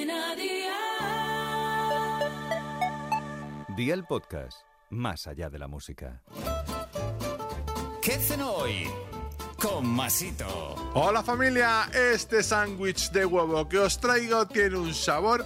[0.00, 0.76] Cadena Dial.
[3.76, 6.22] Día el podcast, más allá de la música.
[8.00, 8.88] ¿Qué cenó hoy?
[9.60, 10.74] Con Masito.
[10.94, 15.44] Hola familia, este sándwich de huevo que os traigo tiene un sabor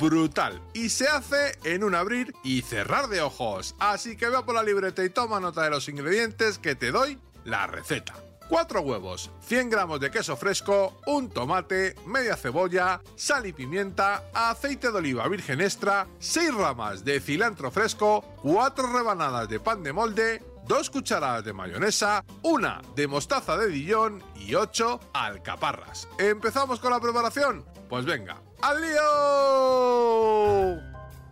[0.00, 3.76] brutal y se hace en un abrir y cerrar de ojos.
[3.78, 7.20] Así que ve por la libreta y toma nota de los ingredientes que te doy
[7.44, 8.14] la receta.
[8.52, 14.92] 4 huevos, 100 gramos de queso fresco, un tomate, media cebolla, sal y pimienta, aceite
[14.92, 20.44] de oliva virgen extra, 6 ramas de cilantro fresco, 4 rebanadas de pan de molde,
[20.66, 26.06] 2 cucharadas de mayonesa, una de mostaza de Dijon y 8 alcaparras.
[26.18, 27.64] ¿Empezamos con la preparación?
[27.88, 30.12] Pues venga, ¡al lío!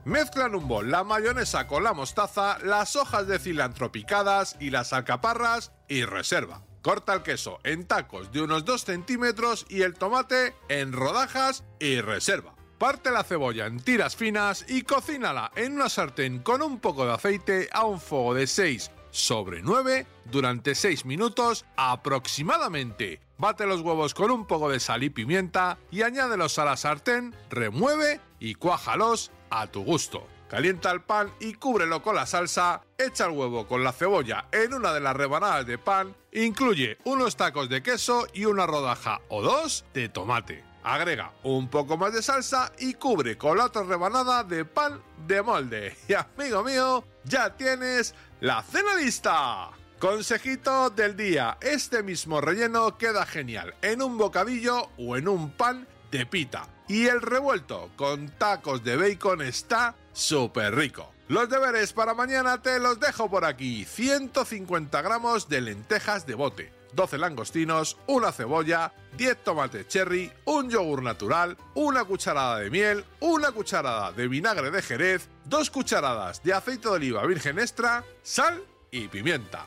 [0.07, 4.71] Mezcla en un bol la mayonesa con la mostaza, las hojas de cilantro picadas y
[4.71, 6.63] las alcaparras y reserva.
[6.83, 12.01] Corta el queso en tacos de unos 2 centímetros y el tomate en rodajas y
[12.01, 12.55] reserva.
[12.79, 17.13] Parte la cebolla en tiras finas y cocínala en una sartén con un poco de
[17.13, 23.21] aceite a un fuego de 6 sobre 9 durante 6 minutos aproximadamente.
[23.37, 27.35] Bate los huevos con un poco de sal y pimienta y añádelos a la sartén,
[27.51, 30.27] remueve y cuájalos a tu gusto.
[30.51, 34.75] Calienta el pan y cúbrelo con la salsa, echa el huevo con la cebolla en
[34.75, 39.43] una de las rebanadas de pan, incluye unos tacos de queso y una rodaja o
[39.43, 40.65] dos de tomate.
[40.83, 45.41] Agrega un poco más de salsa y cubre con la otra rebanada de pan de
[45.41, 45.97] molde.
[46.09, 49.71] Y amigo mío, ya tienes la cena lista.
[50.01, 55.87] Consejito del día, este mismo relleno queda genial en un bocadillo o en un pan
[56.31, 56.69] pita.
[56.89, 61.13] Y el revuelto con tacos de bacon está súper rico.
[61.29, 63.85] Los deberes para mañana te los dejo por aquí.
[63.85, 71.05] 150 gramos de lentejas de bote, 12 langostinos, una cebolla, 10 tomates cherry, un yogur
[71.05, 76.89] natural, una cucharada de miel, una cucharada de vinagre de jerez, 2 cucharadas de aceite
[76.89, 79.67] de oliva virgen extra, sal y pimienta.